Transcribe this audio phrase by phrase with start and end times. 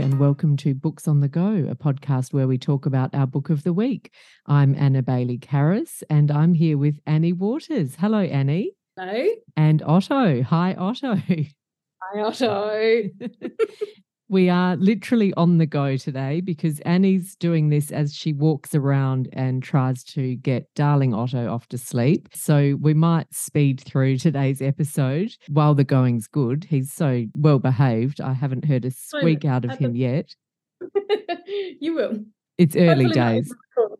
[0.00, 3.48] and welcome to Books on the Go, a podcast where we talk about our book
[3.48, 4.12] of the week.
[4.44, 7.96] I'm Anna Baillie Karas, and I'm here with Annie Waters.
[7.98, 8.72] Hello, Annie.
[8.98, 9.26] Hello.
[9.56, 10.42] And Otto.
[10.42, 11.16] Hi, Otto.
[11.16, 13.04] Hi, Otto.
[14.28, 19.28] We are literally on the go today because Annie's doing this as she walks around
[19.32, 22.30] and tries to get darling Otto off to sleep.
[22.34, 26.64] So we might speed through today's episode while the going's good.
[26.68, 28.20] He's so well behaved.
[28.20, 30.34] I haven't heard a squeak out of him yet.
[31.80, 32.24] you will.
[32.58, 33.54] It's early days.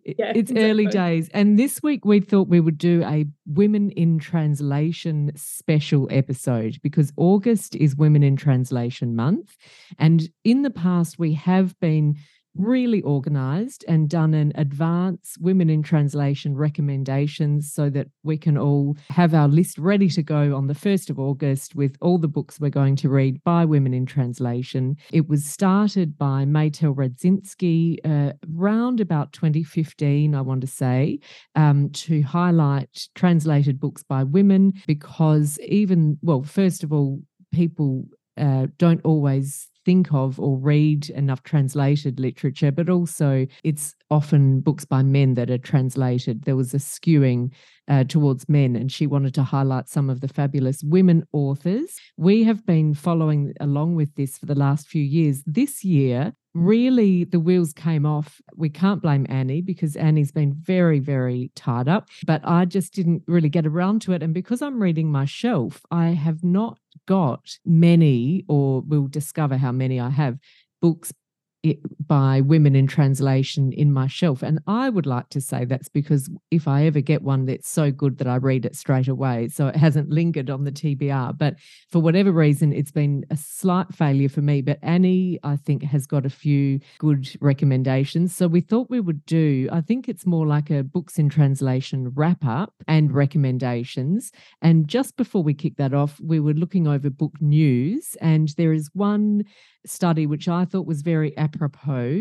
[0.06, 0.70] Yeah, it's exactly.
[0.70, 1.28] early days.
[1.34, 7.12] And this week we thought we would do a Women in Translation special episode because
[7.16, 9.56] August is Women in Translation Month.
[9.98, 12.16] And in the past, we have been
[12.58, 18.96] really organized and done an advance women in translation recommendations so that we can all
[19.10, 22.58] have our list ready to go on the 1st of August with all the books
[22.60, 24.96] we're going to read by women in translation.
[25.12, 31.20] It was started by Meytal Radzinski uh, around about 2015, I want to say,
[31.54, 37.20] um, to highlight translated books by women because even, well, first of all,
[37.52, 38.04] people
[38.36, 44.84] uh, don't always think of or read enough translated literature, but also it's often books
[44.84, 46.42] by men that are translated.
[46.42, 47.52] There was a skewing
[47.88, 51.94] uh, towards men, and she wanted to highlight some of the fabulous women authors.
[52.16, 55.44] We have been following along with this for the last few years.
[55.46, 58.40] This year, really the wheels came off.
[58.56, 63.22] We can't blame Annie because Annie's been very, very tied up, but I just didn't
[63.26, 64.22] really get around to it.
[64.22, 69.72] And because I'm reading my shelf, I have not got many, or we'll discover how
[69.72, 70.38] many I have,
[70.80, 71.12] books
[72.06, 74.42] by women in translation in my shelf.
[74.42, 77.90] And I would like to say that's because if I ever get one that's so
[77.90, 81.36] good that I read it straight away, so it hasn't lingered on the TBR.
[81.38, 81.56] But
[81.90, 84.62] for whatever reason, it's been a slight failure for me.
[84.62, 88.34] But Annie, I think, has got a few good recommendations.
[88.34, 92.12] So we thought we would do, I think it's more like a books in translation
[92.14, 94.30] wrap up and recommendations.
[94.62, 98.72] And just before we kick that off, we were looking over book news, and there
[98.72, 99.44] is one
[99.86, 101.55] study, which I thought was very apropos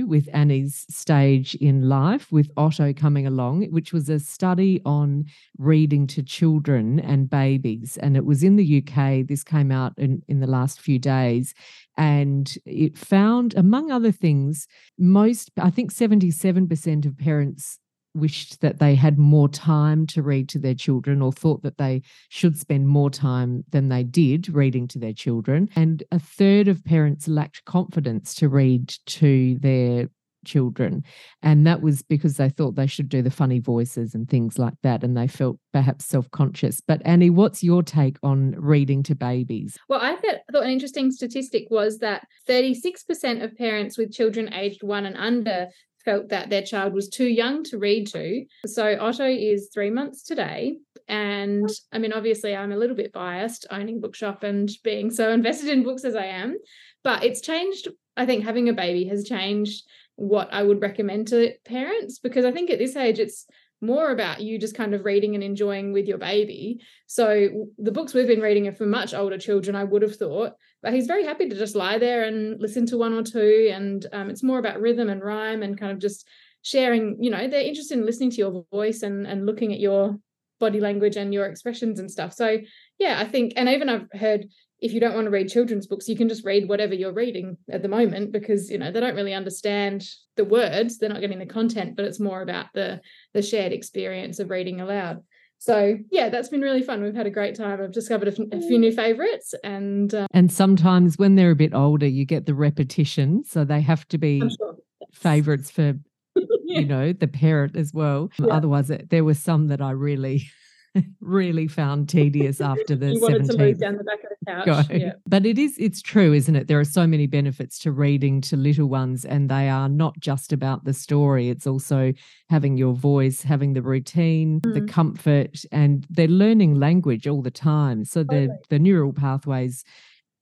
[0.07, 5.25] with Annie's stage in life, with Otto coming along, which was a study on
[5.57, 7.97] reading to children and babies.
[7.97, 9.27] And it was in the UK.
[9.27, 11.53] This came out in, in the last few days.
[11.97, 17.79] And it found, among other things, most, I think 77% of parents
[18.15, 22.01] wished that they had more time to read to their children or thought that they
[22.29, 25.69] should spend more time than they did reading to their children.
[25.75, 30.09] And a third of parents lacked confidence to read to their
[30.45, 31.03] children.
[31.41, 34.75] And that was because they thought they should do the funny voices and things like
[34.83, 35.03] that.
[35.03, 36.81] And they felt perhaps self conscious.
[36.87, 39.77] But Annie, what's your take on reading to babies?
[39.89, 45.05] Well, I thought an interesting statistic was that 36% of parents with children aged one
[45.05, 45.67] and under
[46.05, 48.45] felt that their child was too young to read to.
[48.65, 50.77] So Otto is three months today.
[51.07, 55.69] And I mean, obviously, I'm a little bit biased owning bookshop and being so invested
[55.69, 56.57] in books as I am,
[57.03, 57.89] but it's changed.
[58.15, 59.83] I think having a baby has changed
[60.15, 63.45] what I would recommend to parents because I think at this age, it's
[63.81, 66.79] more about you just kind of reading and enjoying with your baby.
[67.07, 70.53] So the books we've been reading are for much older children, I would have thought,
[70.85, 73.71] but he's very happy to just lie there and listen to one or two.
[73.73, 76.27] And um, it's more about rhythm and rhyme and kind of just
[76.61, 80.19] sharing, you know, they're interested in listening to your voice and, and looking at your
[80.59, 82.33] body language and your expressions and stuff.
[82.33, 82.59] So
[82.99, 84.45] yeah, I think, and even I've heard
[84.79, 87.57] if you don't want to read children's books, you can just read whatever you're reading
[87.71, 91.39] at the moment because you know they don't really understand the words, they're not getting
[91.39, 93.01] the content, but it's more about the
[93.33, 95.23] the shared experience of reading aloud.
[95.59, 97.01] So yeah, that's been really fun.
[97.01, 97.81] We've had a great time.
[97.81, 101.55] I've discovered a, f- a few new favorites, and uh, and sometimes when they're a
[101.55, 104.75] bit older, you get the repetition, so they have to be sure.
[105.13, 105.93] favorites for
[106.35, 106.79] yeah.
[106.79, 108.29] you know the parent as well.
[108.37, 108.53] Yeah.
[108.53, 110.47] Otherwise, there were some that I really
[111.19, 114.45] really found tedious after the you wanted 17th to move down the back of the
[114.45, 114.87] couch.
[114.89, 115.13] Yeah.
[115.27, 116.67] But it is it's true, isn't it?
[116.67, 120.53] There are so many benefits to reading to little ones, and they are not just
[120.53, 121.49] about the story.
[121.49, 122.13] It's also
[122.49, 124.73] having your voice, having the routine, mm.
[124.73, 128.05] the comfort, and they're learning language all the time.
[128.05, 128.53] So the okay.
[128.69, 129.83] the neural pathways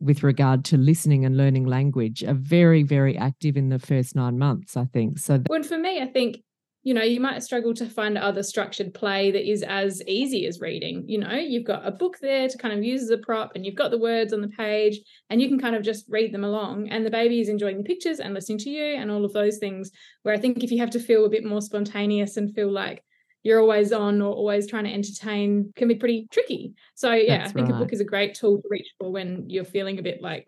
[0.03, 4.38] with regard to listening and learning language are very, very active in the first nine
[4.38, 5.17] months, I think.
[5.17, 6.41] So, well, for me, I think
[6.83, 10.59] you know, you might struggle to find other structured play that is as easy as
[10.59, 11.06] reading.
[11.07, 13.65] You know, you've got a book there to kind of use as a prop, and
[13.65, 15.00] you've got the words on the page,
[15.30, 16.89] and you can kind of just read them along.
[16.89, 19.59] And the baby is enjoying the pictures and listening to you and all of those
[19.59, 19.91] things.
[20.24, 23.01] Where I think if you have to feel a bit more spontaneous and feel like
[23.44, 26.74] you're always on or always trying to entertain can be pretty tricky.
[26.95, 27.75] So yeah, That's I think right.
[27.75, 30.47] a book is a great tool to reach for when you're feeling a bit like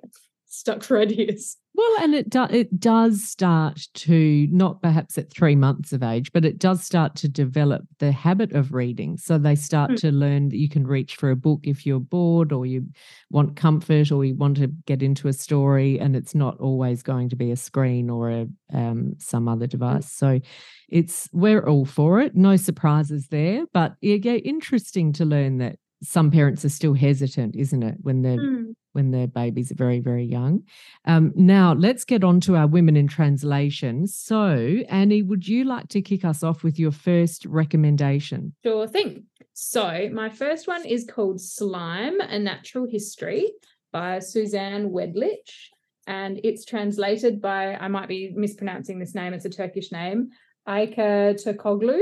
[0.56, 1.58] stuck for ideas.
[1.78, 6.32] Well, and it do, it does start to not perhaps at three months of age,
[6.32, 9.18] but it does start to develop the habit of reading.
[9.18, 9.98] So they start mm.
[9.98, 12.88] to learn that you can reach for a book if you're bored or you
[13.30, 17.28] want comfort or you want to get into a story, and it's not always going
[17.30, 19.72] to be a screen or a um, some other mm.
[19.72, 20.10] device.
[20.10, 20.40] So
[20.88, 22.36] it's we're all for it.
[22.36, 27.84] No surprises there, but yeah, interesting to learn that some parents are still hesitant, isn't
[27.84, 28.74] it, when they're mm.
[28.94, 30.64] when their babies are very very young.
[31.06, 34.08] Um, now let's get on to our women in translation.
[34.08, 38.56] So Annie, would you like to kick us off with your first recommendation?
[38.64, 39.26] Sure thing.
[39.54, 43.52] So my first one is called Slime: A Natural History
[43.92, 45.72] by Susanne Wedlich.
[46.08, 50.30] And it's translated by, I might be mispronouncing this name, it's a Turkish name,
[50.68, 52.00] Ayca Turkoglu.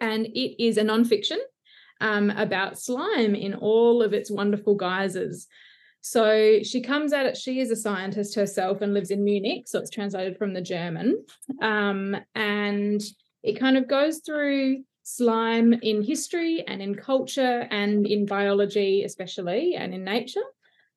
[0.00, 1.38] And it is a nonfiction
[2.00, 5.46] um, about slime in all of its wonderful guises.
[6.00, 9.66] So she comes at it, she is a scientist herself and lives in Munich.
[9.66, 11.24] So it's translated from the German.
[11.60, 13.02] Um, and
[13.42, 19.74] it kind of goes through slime in history and in culture and in biology, especially,
[19.74, 20.42] and in nature.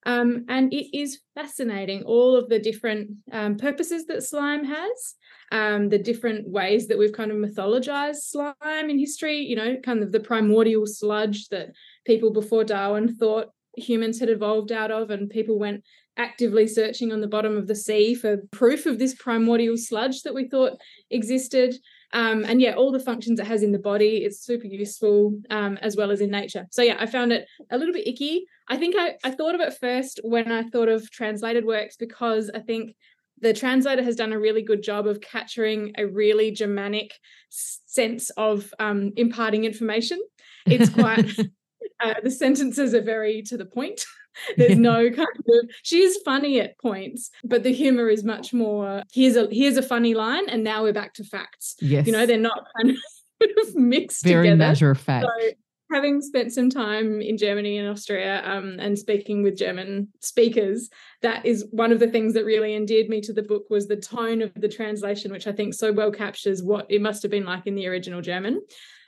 [0.06, 5.16] Um, and it is fascinating all of the different um, purposes that slime has
[5.52, 10.04] um, the different ways that we've kind of mythologized slime in history, you know, kind
[10.04, 11.70] of the primordial sludge that
[12.06, 15.84] people before Darwin thought humans had evolved out of, and people went
[16.18, 20.36] actively searching on the bottom of the sea for proof of this primordial sludge that
[20.36, 20.74] we thought
[21.10, 21.76] existed.
[22.14, 25.78] Um, and yeah, all the functions it has in the body, it's super useful um,
[25.82, 26.68] as well as in nature.
[26.72, 28.46] So yeah, I found it a little bit icky.
[28.68, 32.50] I think I, I thought of it first when I thought of translated works because
[32.54, 32.96] I think
[33.42, 37.14] the translator has done a really good job of capturing a really Germanic
[37.50, 40.20] sense of um, imparting information.
[40.66, 41.30] It's quite,
[42.04, 44.04] uh, the sentences are very to the point.
[44.58, 49.04] There's no kind of, she is funny at points, but the humor is much more,
[49.14, 51.76] here's a, here's a funny line and now we're back to facts.
[51.82, 52.06] Yes.
[52.08, 54.58] You know, they're not kind of mixed very together.
[54.58, 55.26] matter of fact.
[55.26, 55.50] So,
[55.92, 60.90] having spent some time in Germany and Austria um, and speaking with German speakers,
[61.22, 63.96] that is one of the things that really endeared me to the book was the
[63.96, 67.46] tone of the translation, which I think so well captures what it must have been
[67.46, 68.62] like in the original German.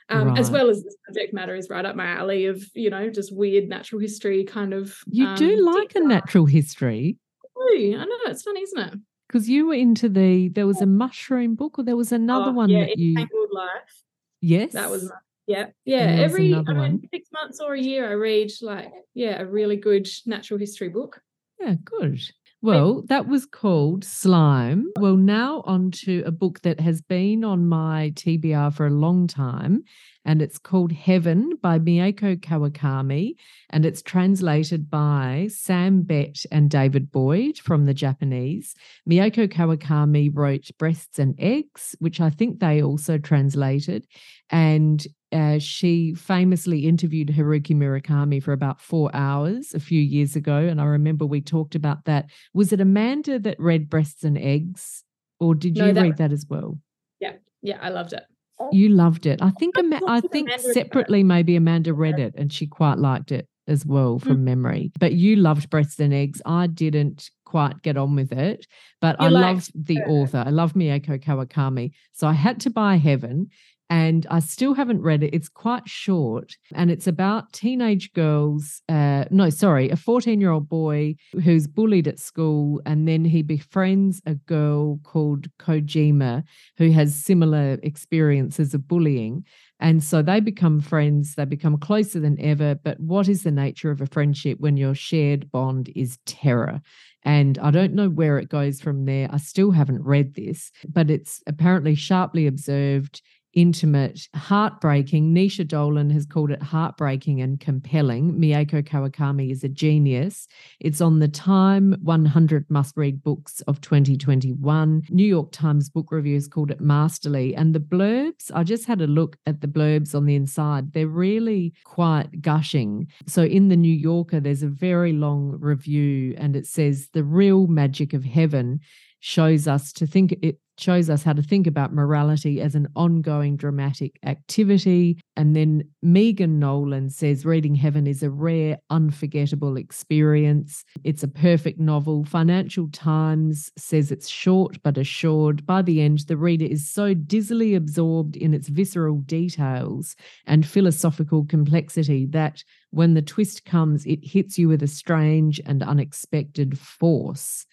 [0.08, 0.38] Um, right.
[0.38, 3.34] as well as the subject matter is right up my alley of you know just
[3.34, 7.18] weird natural history kind of you um, do like a natural history
[7.56, 8.94] I, I know it's funny isn't it
[9.28, 12.52] because you were into the there was a mushroom book or there was another oh,
[12.52, 14.02] one yeah, that you Tangled Life
[14.40, 15.10] yes that was
[15.46, 15.98] yeah, yeah.
[15.98, 20.08] Every I mean, six months or a year, I read like yeah a really good
[20.26, 21.20] natural history book.
[21.60, 22.22] Yeah, good.
[22.64, 24.86] Well, that was called Slime.
[25.00, 29.26] Well, now on to a book that has been on my TBR for a long
[29.26, 29.82] time,
[30.24, 33.34] and it's called Heaven by Mieko Kawakami,
[33.70, 38.76] and it's translated by Sam Bett and David Boyd from the Japanese.
[39.10, 44.06] Mieko Kawakami wrote Breasts and Eggs, which I think they also translated,
[44.50, 50.58] and uh, she famously interviewed Haruki Murakami for about four hours a few years ago.
[50.58, 52.26] And I remember we talked about that.
[52.54, 55.04] Was it Amanda that read Breasts and Eggs,
[55.40, 56.78] or did you no, that, read that as well?
[57.20, 58.22] Yeah, yeah, I loved it.
[58.70, 59.42] You loved it.
[59.42, 63.48] I think Ama- I think separately maybe Amanda read it and she quite liked it
[63.66, 64.44] as well from mm.
[64.44, 64.92] memory.
[64.98, 66.40] But you loved Breasts and Eggs.
[66.46, 68.66] I didn't quite get on with it,
[69.00, 70.06] but you I loved the her.
[70.06, 70.44] author.
[70.46, 71.92] I love Mieko Kawakami.
[72.12, 73.48] So I had to buy Heaven
[73.92, 75.34] and I still haven't read it.
[75.34, 78.80] It's quite short and it's about teenage girls.
[78.88, 83.42] Uh, no, sorry, a 14 year old boy who's bullied at school and then he
[83.42, 86.42] befriends a girl called Kojima
[86.78, 89.44] who has similar experiences of bullying.
[89.78, 92.74] And so they become friends, they become closer than ever.
[92.74, 96.80] But what is the nature of a friendship when your shared bond is terror?
[97.24, 99.28] And I don't know where it goes from there.
[99.30, 103.20] I still haven't read this, but it's apparently sharply observed
[103.54, 105.34] intimate, heartbreaking.
[105.34, 108.34] Naoise Dolan has called it heartbreaking and compelling.
[108.34, 110.46] Mieko Kawakami is a genius.
[110.80, 115.02] It's on the Time 100 Must Read Books of 2021.
[115.10, 117.54] New York Times Book Review has called it masterly.
[117.54, 120.92] And the blurbs, I just had a look at the blurbs on the inside.
[120.92, 123.08] They're really quite gushing.
[123.26, 127.66] So in the New Yorker, there's a very long review and it says, The real
[127.66, 128.80] magic of heaven
[129.22, 133.56] shows us to think it shows us how to think about morality as an ongoing
[133.56, 135.16] dramatic activity.
[135.36, 140.84] And then Megan Nolan says Reading Heaven is a rare, unforgettable experience.
[141.04, 142.24] It's a perfect novel.
[142.24, 145.64] Financial Times says it's short but assured.
[145.66, 151.44] By the end, the reader is so dizzily absorbed in its visceral details and philosophical
[151.44, 157.66] complexity that when the twist comes, it hits you with a strange and unexpected force.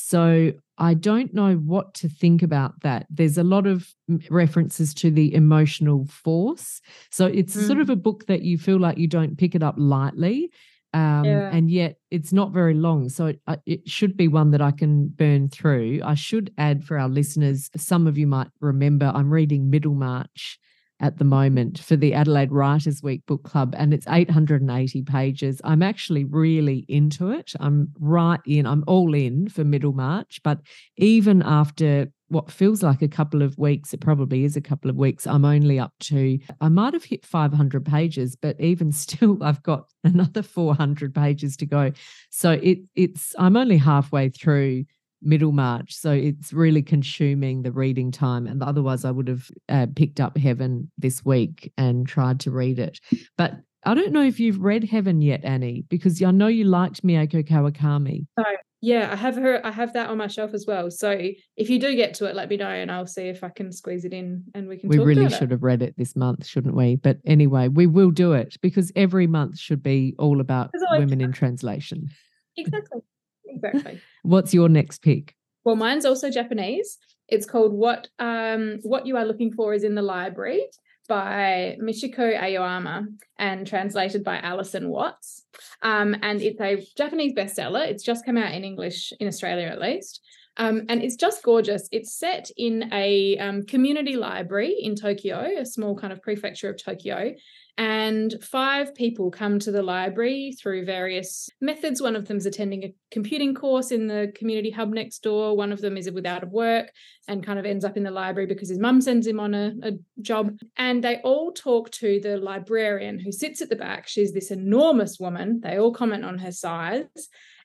[0.00, 3.06] So I don't know what to think about that.
[3.10, 3.92] There's a lot of
[4.30, 6.80] references to the emotional force.
[7.10, 7.66] So it's mm.
[7.66, 10.50] sort of a book that you feel like you don't pick it up lightly.
[10.94, 11.50] Um, yeah.
[11.52, 13.08] And yet it's not very long.
[13.08, 16.00] So it, uh, it should be one that I can burn through.
[16.04, 20.60] I should add for our listeners, some of you might remember I'm reading Middlemarch
[21.00, 25.60] at the moment for the Adelaide Writers Week book club, and it's 880 pages.
[25.64, 27.52] I'm actually really into it.
[27.60, 30.40] I'm right in, I'm all in for Middlemarch.
[30.42, 30.60] But
[30.96, 34.96] even after what feels like a couple of weeks, it probably is a couple of
[34.96, 39.62] weeks, I'm only up to, I might have hit 500 pages, but even still, I've
[39.62, 41.92] got another 400 pages to go.
[42.30, 44.84] So it, it's, I'm only halfway through
[45.22, 45.94] Middlemarch.
[45.94, 48.46] So it's really consuming the reading time.
[48.46, 52.78] And otherwise, I would have uh, picked up Heaven this week and tried to read
[52.78, 53.00] it.
[53.36, 57.04] But I don't know if you've read Heaven yet, Annie, because I know you liked
[57.04, 58.26] Mieko Kawakami.
[58.38, 58.44] So
[58.80, 59.64] yeah, I have her.
[59.66, 60.90] I have that on my shelf as well.
[60.90, 61.10] So
[61.56, 63.72] if you do get to it, let me know, and I'll see if I can
[63.72, 64.88] squeeze it in, and we can.
[64.88, 65.50] We really should it.
[65.50, 66.94] have read it this month, shouldn't we?
[66.94, 71.32] But anyway, we will do it because every month should be all about women in
[71.32, 72.08] translation.
[72.56, 73.00] Exactly.
[73.48, 74.00] Exactly.
[74.22, 75.34] What's your next pick?
[75.64, 76.98] Well, mine's also Japanese.
[77.28, 80.66] It's called What um What You Are Looking For is in the Library
[81.08, 83.06] by Michiko Aoyama
[83.38, 85.44] and translated by Alison Watts.
[85.82, 87.88] Um, and it's a Japanese bestseller.
[87.88, 90.20] It's just come out in English in Australia, at least.
[90.58, 91.88] Um, and it's just gorgeous.
[91.92, 96.82] It's set in a um, community library in Tokyo, a small kind of prefecture of
[96.82, 97.34] Tokyo.
[97.78, 102.02] And five people come to the library through various methods.
[102.02, 105.56] One of them is attending a computing course in the community hub next door.
[105.56, 106.90] One of them is without of work
[107.28, 109.74] and kind of ends up in the library because his mum sends him on a,
[109.84, 110.58] a job.
[110.76, 114.08] And they all talk to the librarian who sits at the back.
[114.08, 115.60] She's this enormous woman.
[115.60, 117.06] They all comment on her size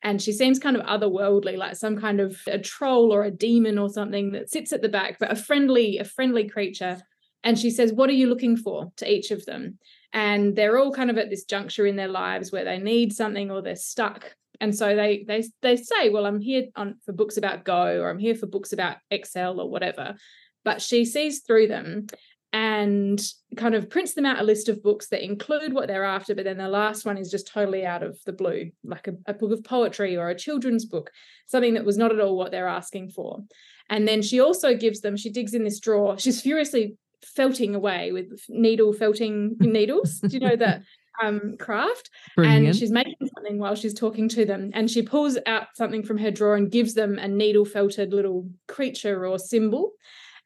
[0.03, 3.79] and she seems kind of otherworldly like some kind of a troll or a demon
[3.79, 6.99] or something that sits at the back but a friendly a friendly creature
[7.43, 9.79] and she says what are you looking for to each of them
[10.13, 13.51] and they're all kind of at this juncture in their lives where they need something
[13.51, 14.35] or they're stuck.
[14.61, 18.09] And so they they they say well i'm here on for books about go or
[18.09, 20.15] i'm here for books about excel or whatever.
[20.63, 22.07] But she sees through them
[22.53, 23.19] and
[23.57, 26.43] kind of prints them out a list of books that include what they're after but
[26.43, 29.51] then the last one is just totally out of the blue like a, a book
[29.51, 31.09] of poetry or a children's book
[31.47, 33.43] something that was not at all what they're asking for.
[33.89, 38.11] And then she also gives them she digs in this drawer she's furiously felting away
[38.11, 40.19] with needle felting needles.
[40.19, 40.83] Do you know that
[41.21, 42.09] um, craft?
[42.35, 42.67] Brilliant.
[42.67, 44.71] And she's making something while she's talking to them.
[44.73, 48.49] And she pulls out something from her drawer and gives them a needle felted little
[48.67, 49.91] creature or symbol.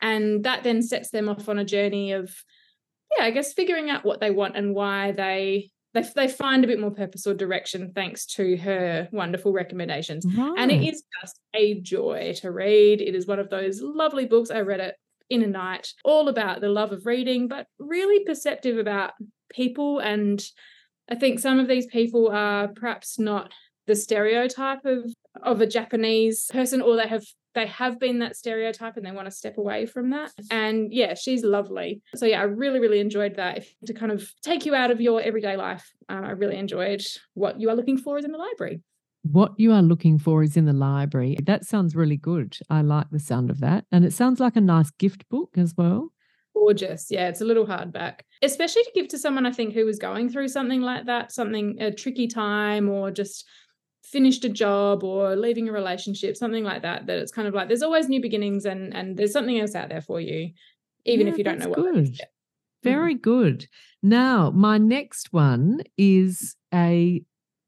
[0.01, 2.34] And that then sets them off on a journey of,
[3.17, 6.67] yeah, I guess figuring out what they want and why they they, they find a
[6.67, 10.25] bit more purpose or direction thanks to her wonderful recommendations.
[10.25, 10.53] Right.
[10.57, 13.01] And it is just a joy to read.
[13.01, 14.51] It is one of those lovely books.
[14.51, 14.96] I read it
[15.29, 19.12] in a night, all about the love of reading, but really perceptive about
[19.50, 20.00] people.
[20.00, 20.43] And
[21.10, 23.51] I think some of these people are perhaps not
[23.88, 28.98] the stereotype of of a Japanese person, or they have they have been that stereotype
[28.98, 30.31] and they want to step away from that.
[30.51, 32.01] And yeah, she's lovely.
[32.15, 33.60] So yeah, I really really enjoyed that.
[33.60, 37.01] If, to kind of take you out of your everyday life, um, I really enjoyed
[37.34, 38.81] what you are looking for is in the library
[39.24, 41.38] what you are looking for is in the library.
[41.43, 42.57] That sounds really good.
[42.69, 43.86] I like the sound of that.
[43.91, 46.12] And it sounds like a nice gift book as well.
[46.53, 47.07] Gorgeous.
[47.09, 50.29] Yeah, it's a little hardback, especially to give to someone I think who was going
[50.29, 53.45] through something like that, something a tricky time or just
[54.03, 57.05] finished a job or leaving a relationship, something like that.
[57.05, 59.89] That it's kind of like there's always new beginnings and and there's something else out
[59.89, 60.51] there for you,
[61.05, 61.77] even yeah, if you don't know what.
[61.77, 62.19] Good.
[62.83, 63.21] Very mm.
[63.21, 63.67] good.
[64.01, 67.21] Now, my next one is a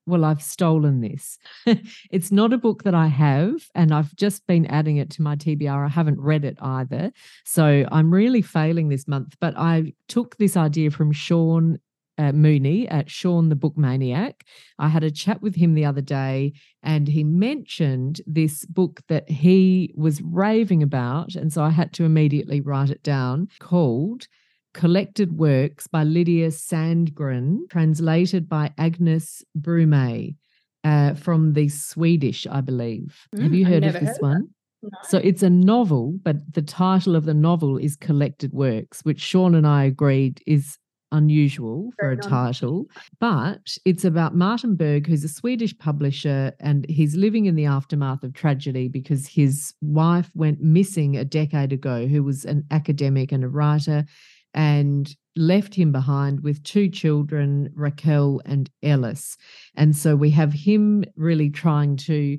[0.09, 1.37] well, I've stolen this.
[2.11, 5.35] it's not a book that I have, and I've just been adding it to my
[5.35, 5.85] TBR.
[5.85, 7.11] I haven't read it either.
[7.45, 9.35] So I'm really failing this month.
[9.39, 11.79] But I took this idea from Sean
[12.19, 14.43] uh, Mooney at Sean the Book Maniac.
[14.77, 16.51] I had a chat with him the other day,
[16.83, 21.35] and he mentioned this book that he was raving about.
[21.35, 24.27] And so I had to immediately write it down called
[24.73, 30.35] collected works by Lydia Sandgren, translated by Agnes Broomé
[30.83, 33.27] uh, from the Swedish, I believe.
[33.35, 34.49] Mm, Have you heard of this heard one?
[34.81, 34.89] No.
[35.03, 39.55] So it's a novel, but the title of the novel is Collected Works, which Sean
[39.55, 40.77] and I agreed is
[41.11, 42.85] unusual for a title,
[43.19, 48.23] but it's about Martin Berg, who's a Swedish publisher, and he's living in the aftermath
[48.23, 53.43] of tragedy because his wife went missing a decade ago, who was an academic and
[53.43, 54.05] a writer,
[54.53, 59.37] and left him behind with two children, Raquel and Ellis.
[59.75, 62.37] And so we have him really trying to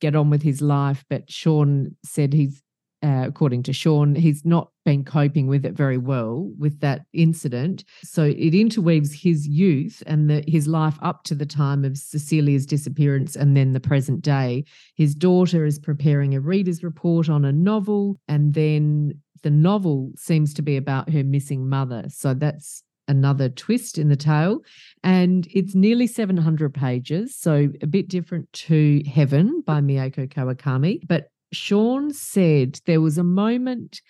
[0.00, 2.63] get on with his life, but Sean said he's
[3.04, 7.84] uh, according to Sean, he's not been coping with it very well with that incident.
[8.02, 12.64] So it interweaves his youth and the, his life up to the time of Cecilia's
[12.64, 14.64] disappearance and then the present day.
[14.96, 20.54] His daughter is preparing a reader's report on a novel, and then the novel seems
[20.54, 22.06] to be about her missing mother.
[22.08, 24.60] So that's another twist in the tale.
[25.02, 31.06] And it's nearly 700 pages, so a bit different to Heaven by Mieko Kawakami.
[31.06, 34.00] But Sean said there was a moment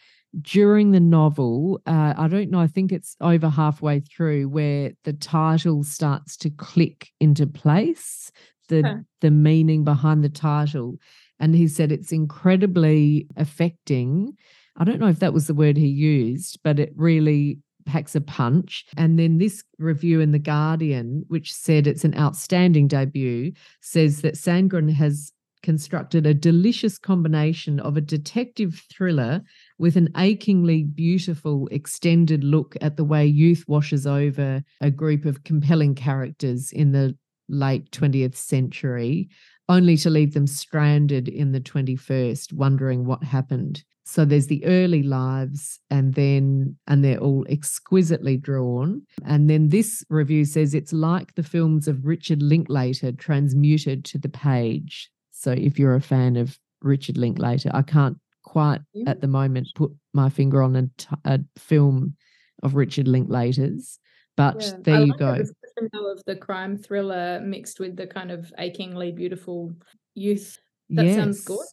[0.41, 5.13] during the novel, uh, I don't know, I think it's over halfway through, where the
[5.13, 8.33] title starts to click into place,
[8.69, 8.97] the huh.
[9.21, 10.97] the meaning behind the title.
[11.39, 14.37] And he said it's incredibly affecting.
[14.77, 18.21] I don't know if that was the word he used, but it really packs a
[18.21, 18.87] punch.
[18.97, 24.35] And then this review in The Guardian, which said it's an outstanding debut, says that
[24.35, 25.33] Sandgren has
[25.65, 29.41] constructed a delicious combination of a detective thriller
[29.79, 35.43] with an achingly beautiful extended look at the way youth washes over a group of
[35.43, 37.17] compelling characters in the
[37.49, 39.31] late 20th century,
[39.71, 43.83] only to leave them stranded in the 21st, wondering what happened.
[44.05, 49.01] So there's the early lives, and then, and they're all exquisitely drawn.
[49.25, 54.29] And then this review says it's like the films of Richard Linklater transmuted to the
[54.29, 55.11] page.
[55.45, 59.11] So if you're a fan of Richard Linklater, I can't quite yeah.
[59.11, 62.17] at the moment put my finger on a, t- a film
[62.63, 63.99] of Richard Linklater's,
[64.39, 64.73] but yeah.
[64.83, 65.35] there I you like go.
[65.35, 69.75] Of the crime thriller mixed with the kind of achingly beautiful
[70.15, 70.59] youth.
[70.89, 71.17] That yes.
[71.17, 71.67] sounds good.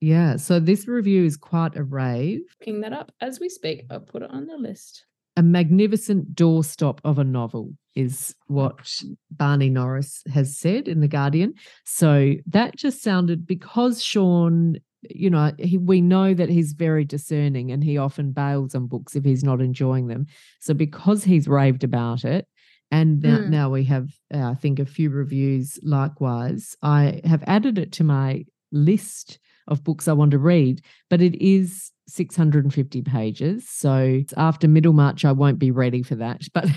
[0.00, 0.36] Yeah.
[0.36, 2.40] So this review is quite a rave.
[2.60, 3.86] Picking that up as we speak.
[3.90, 5.06] I'll put it on the list
[5.36, 11.54] a magnificent doorstop of a novel is what Barney Norris has said in The Guardian.
[11.84, 17.70] So that just sounded because Sean, you know, he, we know that he's very discerning
[17.70, 20.26] and he often bails on books if he's not enjoying them.
[20.60, 22.46] So because he's raved about it,
[22.90, 23.48] and now, mm.
[23.48, 28.04] now we have, uh, I think, a few reviews likewise, I have added it to
[28.04, 33.66] my list of books I want to read, but it is 650 pages.
[33.68, 36.42] So after Middlemarch, I won't be ready for that.
[36.52, 36.68] But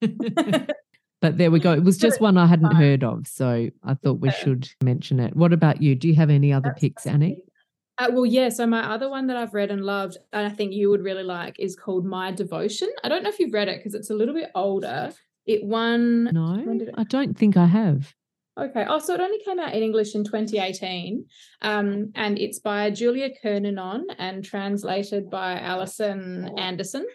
[1.20, 1.72] but there we go.
[1.72, 3.26] It was just one I hadn't heard of.
[3.26, 5.36] So I thought we should mention it.
[5.36, 5.94] What about you?
[5.94, 7.42] Do you have any other picks, Annie?
[7.98, 8.48] Uh, well, yeah.
[8.48, 11.22] So my other one that I've read and loved, and I think you would really
[11.22, 12.88] like, is called My Devotion.
[13.04, 15.12] I don't know if you've read it because it's a little bit older.
[15.46, 16.24] It won.
[16.24, 16.94] No, it...
[16.96, 18.14] I don't think I have.
[18.58, 18.84] Okay.
[18.88, 21.24] Oh, so it only came out in English in 2018.
[21.62, 27.06] Um, and it's by Julia Kerninon and translated by Alison Anderson.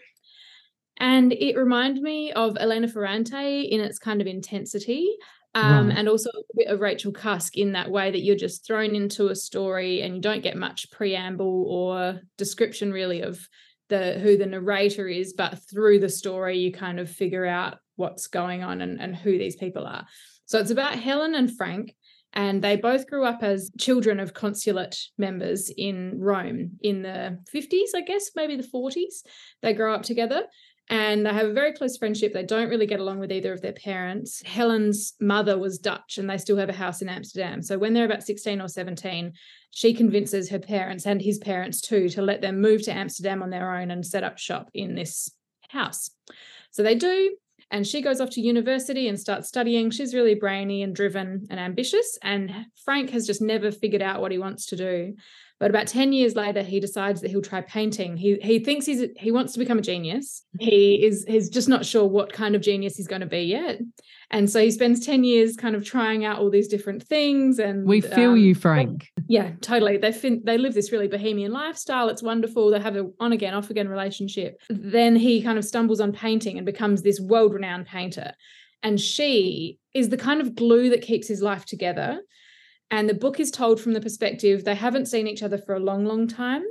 [0.98, 5.16] And it reminded me of Elena Ferrante in its kind of intensity.
[5.54, 5.96] Um, right.
[5.96, 9.28] and also a bit of Rachel Cusk in that way that you're just thrown into
[9.28, 13.48] a story and you don't get much preamble or description really of
[13.88, 18.26] the who the narrator is, but through the story you kind of figure out what's
[18.26, 20.06] going on and, and who these people are.
[20.44, 21.94] So it's about Helen and Frank,
[22.32, 27.94] and they both grew up as children of consulate members in Rome in the 50s,
[27.94, 29.24] I guess, maybe the 40s.
[29.62, 30.44] They grow up together
[30.88, 32.32] and they have a very close friendship.
[32.32, 34.42] They don't really get along with either of their parents.
[34.46, 37.62] Helen's mother was Dutch and they still have a house in Amsterdam.
[37.62, 39.32] So when they're about 16 or 17,
[39.72, 43.50] she convinces her parents and his parents too to let them move to Amsterdam on
[43.50, 45.30] their own and set up shop in this
[45.68, 46.10] house.
[46.70, 47.36] So they do
[47.70, 49.90] and she goes off to university and starts studying.
[49.90, 52.16] She's really brainy and driven and ambitious.
[52.22, 55.16] And Frank has just never figured out what he wants to do.
[55.58, 58.16] But about 10 years later, he decides that he'll try painting.
[58.18, 60.44] He he thinks he's he wants to become a genius.
[60.60, 63.80] He is he's just not sure what kind of genius he's going to be yet.
[64.30, 67.58] And so he spends 10 years kind of trying out all these different things.
[67.58, 69.08] And we feel um, you, Frank.
[69.28, 69.96] Yeah, totally.
[69.96, 72.08] They fin- they live this really bohemian lifestyle.
[72.10, 72.70] It's wonderful.
[72.70, 74.60] They have a on again, off again relationship.
[74.68, 78.32] Then he kind of stumbles on painting and becomes this world renowned painter.
[78.82, 82.20] And she is the kind of glue that keeps his life together.
[82.90, 85.80] And the book is told from the perspective they haven't seen each other for a
[85.80, 86.62] long, long time.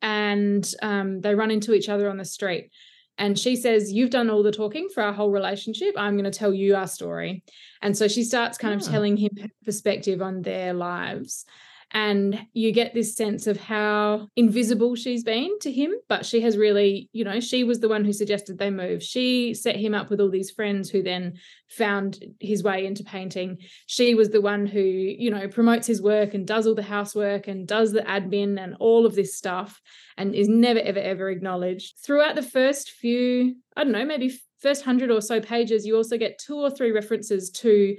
[0.00, 2.70] And um, they run into each other on the street.
[3.18, 5.94] And she says, You've done all the talking for our whole relationship.
[5.96, 7.44] I'm going to tell you our story.
[7.82, 8.90] And so she starts kind of ah.
[8.90, 11.44] telling him her perspective on their lives.
[11.92, 16.56] And you get this sense of how invisible she's been to him, but she has
[16.56, 19.02] really, you know, she was the one who suggested they move.
[19.02, 21.34] She set him up with all these friends who then
[21.68, 23.58] found his way into painting.
[23.86, 27.48] She was the one who, you know, promotes his work and does all the housework
[27.48, 29.80] and does the admin and all of this stuff
[30.16, 31.98] and is never, ever, ever acknowledged.
[32.04, 36.16] Throughout the first few, I don't know, maybe first hundred or so pages, you also
[36.18, 37.96] get two or three references to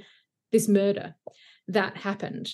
[0.54, 1.16] this murder
[1.68, 2.54] that happened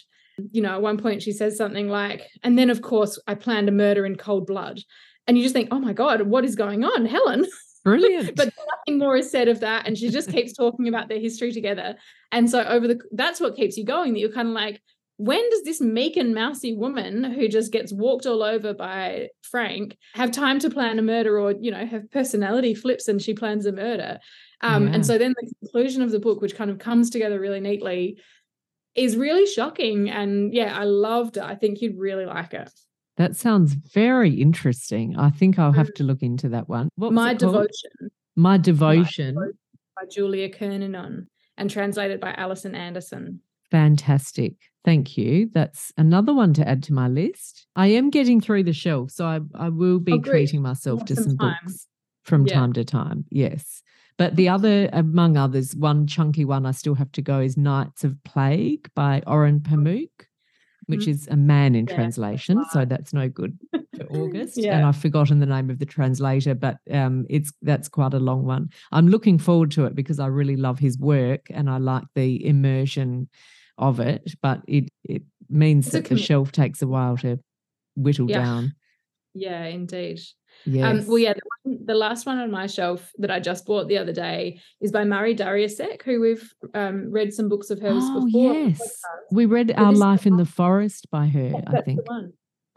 [0.52, 3.70] you know, at one point she says something like, and then of course I planned
[3.70, 4.80] a murder in cold blood.
[5.28, 7.46] And you just think, oh my God, what is going on, Helen?
[7.84, 8.36] Brilliant.
[8.36, 9.88] but nothing more is said of that.
[9.88, 11.96] And she just keeps talking about their history together.
[12.32, 14.82] And so over the that's what keeps you going, that you're kind of like,
[15.18, 19.98] when does this meek and mousy woman who just gets walked all over by Frank
[20.14, 23.66] have time to plan a murder or, you know, have personality flips and she plans
[23.66, 24.20] a murder?
[24.62, 24.94] Um, yeah.
[24.94, 28.18] And so then the conclusion of the book, which kind of comes together really neatly,
[28.98, 30.10] is really shocking.
[30.10, 31.44] And yeah, I loved it.
[31.44, 32.72] I think you'd really like it.
[33.16, 35.18] That sounds very interesting.
[35.18, 35.96] I think I'll have mm.
[35.96, 36.90] to look into that one.
[36.98, 38.12] My Devotion.
[38.36, 39.36] My Devotion.
[39.36, 43.42] by Julia Kerninon and translated by Alison Anderson.
[43.72, 44.54] Fantastic.
[44.86, 45.50] Thank you.
[45.52, 47.66] That's another one to add to my list.
[47.76, 51.16] I am getting through the shelf, so I, I will be oh, treating myself to
[51.16, 51.88] some books
[52.24, 52.54] from yeah.
[52.54, 53.26] time to time.
[53.30, 53.82] Yes.
[54.18, 58.04] But the other, among others, one chunky one I still have to go is Nights
[58.04, 60.10] of Plague by Orhan Pamuk,
[60.88, 61.12] which mm-hmm.
[61.12, 62.64] is a man in yeah, translation.
[62.72, 63.60] So that's no good
[63.96, 64.58] for August.
[64.58, 64.78] yeah.
[64.78, 68.44] And I've forgotten the name of the translator, but um, it's that's quite a long
[68.44, 68.70] one.
[68.92, 72.44] I'm looking forward to it because I really love his work and I like the
[72.44, 73.30] immersion
[73.78, 74.34] of it.
[74.42, 77.40] But it it means it's that the shelf takes a while to
[77.96, 78.40] whittle yeah.
[78.40, 78.76] down.
[79.36, 80.22] Yeah, indeed.
[80.68, 80.86] Yes.
[80.86, 83.88] Um, well, yeah, the, one, the, last one on my shelf that I just bought
[83.88, 88.04] the other day is by Marie Darrieussecq, who we've um, read some books of hers
[88.06, 88.54] oh, before.
[88.54, 89.02] Yes,
[89.32, 92.02] we read Our Life in the Forest by her, I think.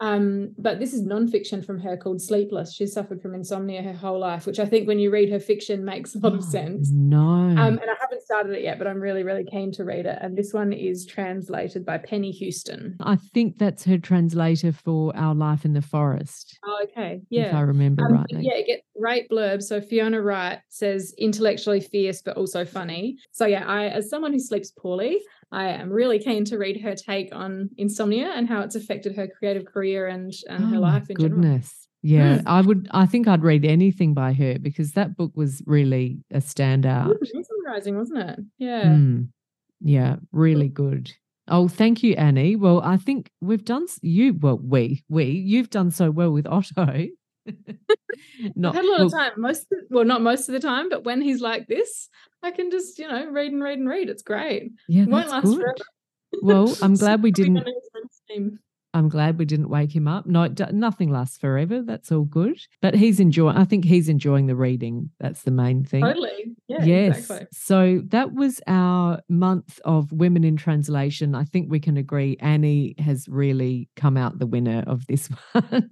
[0.01, 2.73] Um, but this is nonfiction from her called Sleepless.
[2.73, 5.85] She's suffered from insomnia her whole life, which I think when you read her fiction
[5.85, 6.89] makes a lot of oh, sense.
[6.91, 7.19] No.
[7.19, 10.17] Um, and I haven't started it yet, but I'm really, really keen to read it.
[10.19, 12.95] And this one is translated by Penny Hueston.
[12.99, 16.57] I think that's her translator for Our Life in the Forest.
[16.65, 17.21] Oh, okay.
[17.29, 17.49] Yeah.
[17.49, 18.41] If I remember um, rightly.
[18.41, 19.61] Yeah, get great blurb.
[19.61, 23.17] So Fiona Wright says intellectually fierce, but also funny.
[23.31, 25.19] So yeah, I as someone who sleeps poorly,
[25.51, 29.27] I am really keen to read her take on insomnia and how it's affected her
[29.27, 31.41] creative career and, and oh her life in goodness.
[31.43, 31.77] General.
[32.03, 32.43] Yeah, mm.
[32.47, 32.87] I would.
[32.91, 37.15] I think I'd read anything by her because that book was really a standout.
[37.33, 38.39] Mesmerizing, wasn't it?
[38.57, 38.85] Yeah.
[38.85, 39.29] Mm.
[39.81, 41.11] Yeah, really good.
[41.47, 42.55] Oh, thank you, Annie.
[42.55, 44.33] Well, I think we've done you.
[44.33, 47.07] Well, we we you've done so well with Otto.
[48.55, 49.31] not, I've had a lot of time.
[49.37, 52.09] Most well, not most of the time, but when he's like this,
[52.43, 54.09] I can just, you know, read and read and read.
[54.09, 54.71] It's great.
[54.87, 55.59] Yeah, it won't last good.
[55.59, 55.75] forever.
[56.41, 57.67] Well, I'm glad we didn't.
[58.93, 60.25] I'm glad we didn't wake him up.
[60.25, 61.81] No, nothing lasts forever.
[61.81, 62.57] That's all good.
[62.81, 63.55] But he's enjoying.
[63.55, 65.09] I think he's enjoying the reading.
[65.19, 66.01] That's the main thing.
[66.03, 66.55] Totally.
[66.67, 66.83] Yeah.
[66.83, 67.17] Yes.
[67.19, 67.47] Exactly.
[67.53, 71.35] So that was our month of women in translation.
[71.35, 75.89] I think we can agree Annie has really come out the winner of this one.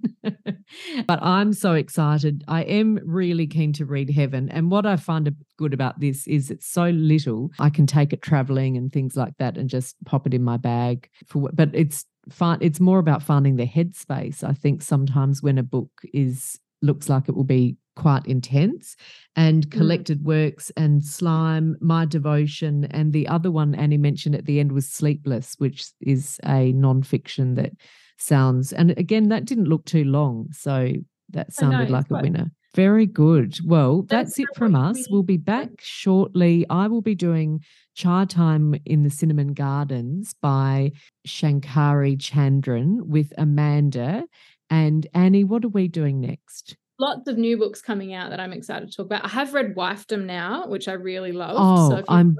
[1.06, 2.44] but I'm so excited.
[2.48, 4.48] I am really keen to read Heaven.
[4.50, 7.50] And what I find good about this is it's so little.
[7.58, 10.56] I can take it traveling and things like that and just pop it in my
[10.56, 11.08] bag.
[11.26, 14.44] For but it's find it's more about finding the headspace.
[14.44, 18.96] I think sometimes when a book is looks like it will be quite intense
[19.36, 19.70] and mm.
[19.70, 24.72] collected works and slime my devotion and the other one annie mentioned at the end
[24.72, 27.72] was sleepless which is a non-fiction that
[28.16, 30.92] sounds and again that didn't look too long so
[31.28, 33.58] that sounded know, like a winner very good.
[33.64, 35.08] Well, that's, that's it from us.
[35.10, 36.66] We'll be back shortly.
[36.70, 40.92] I will be doing Chai Time in the Cinnamon Gardens by
[41.26, 44.24] Shankari Chandran with Amanda.
[44.70, 46.76] And Annie, what are we doing next?
[46.98, 49.24] Lots of new books coming out that I'm excited to talk about.
[49.24, 51.56] I have read Wifedom now, which I really love.
[51.58, 52.36] Oh, so I'm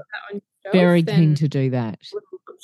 [0.71, 1.99] very keen to do that.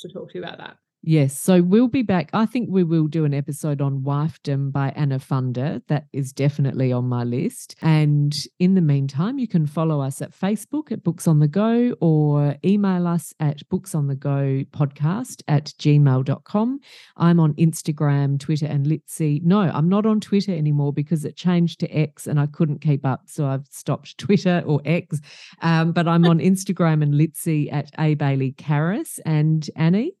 [0.00, 0.76] To talk to you about that.
[1.08, 1.40] Yes.
[1.40, 2.28] So we'll be back.
[2.34, 5.80] I think we will do an episode on Wifedom by Anna Funder.
[5.88, 7.76] That is definitely on my list.
[7.80, 11.96] And in the meantime, you can follow us at Facebook at Books on the Go
[12.02, 16.80] or email us at Books on the Go podcast at gmail.com.
[17.16, 19.42] I'm on Instagram, Twitter, and Litsy.
[19.42, 23.06] No, I'm not on Twitter anymore because it changed to X and I couldn't keep
[23.06, 23.22] up.
[23.28, 25.22] So I've stopped Twitter or X.
[25.62, 30.17] Um, but I'm on Instagram and Litsy at A Baillie Karas and Annie.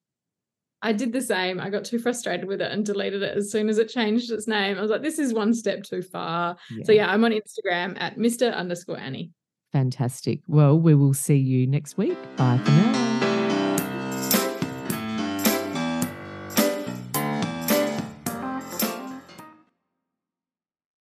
[0.82, 1.60] I did the same.
[1.60, 4.46] I got too frustrated with it and deleted it as soon as it changed its
[4.46, 4.78] name.
[4.78, 6.56] I was like, this is one step too far.
[6.70, 6.84] Yeah.
[6.84, 8.54] So yeah, I'm on Instagram at Mr.
[8.54, 9.32] underscore Annie.
[9.72, 10.40] Fantastic.
[10.46, 12.16] Well, we will see you next week.
[12.36, 13.17] Bye for now.